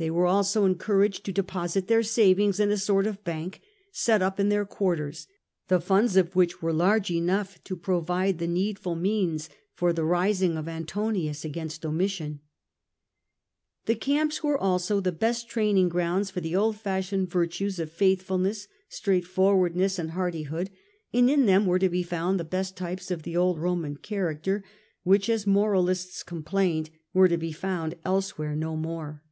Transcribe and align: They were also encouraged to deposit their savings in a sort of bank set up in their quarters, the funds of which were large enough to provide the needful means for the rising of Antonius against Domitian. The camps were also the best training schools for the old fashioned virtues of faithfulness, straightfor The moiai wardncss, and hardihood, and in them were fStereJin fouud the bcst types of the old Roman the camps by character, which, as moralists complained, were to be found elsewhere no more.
They 0.00 0.12
were 0.12 0.26
also 0.26 0.64
encouraged 0.64 1.24
to 1.24 1.32
deposit 1.32 1.88
their 1.88 2.04
savings 2.04 2.60
in 2.60 2.70
a 2.70 2.76
sort 2.76 3.04
of 3.04 3.24
bank 3.24 3.60
set 3.90 4.22
up 4.22 4.38
in 4.38 4.48
their 4.48 4.64
quarters, 4.64 5.26
the 5.66 5.80
funds 5.80 6.16
of 6.16 6.36
which 6.36 6.62
were 6.62 6.72
large 6.72 7.10
enough 7.10 7.60
to 7.64 7.74
provide 7.76 8.38
the 8.38 8.46
needful 8.46 8.94
means 8.94 9.50
for 9.74 9.92
the 9.92 10.04
rising 10.04 10.56
of 10.56 10.68
Antonius 10.68 11.44
against 11.44 11.82
Domitian. 11.82 12.38
The 13.86 13.96
camps 13.96 14.40
were 14.40 14.56
also 14.56 15.00
the 15.00 15.10
best 15.10 15.48
training 15.48 15.90
schools 15.90 16.30
for 16.30 16.40
the 16.40 16.54
old 16.54 16.76
fashioned 16.76 17.28
virtues 17.28 17.80
of 17.80 17.90
faithfulness, 17.90 18.68
straightfor 18.88 19.64
The 19.74 19.80
moiai 19.80 19.80
wardncss, 19.82 19.98
and 19.98 20.10
hardihood, 20.12 20.70
and 21.12 21.28
in 21.28 21.46
them 21.46 21.66
were 21.66 21.80
fStereJin 21.80 22.06
fouud 22.06 22.38
the 22.38 22.44
bcst 22.44 22.76
types 22.76 23.10
of 23.10 23.24
the 23.24 23.36
old 23.36 23.58
Roman 23.58 23.94
the 23.94 23.98
camps 23.98 24.06
by 24.08 24.14
character, 24.14 24.64
which, 25.02 25.28
as 25.28 25.44
moralists 25.44 26.22
complained, 26.22 26.90
were 27.12 27.26
to 27.26 27.36
be 27.36 27.50
found 27.50 27.96
elsewhere 28.04 28.54
no 28.54 28.76
more. 28.76 29.24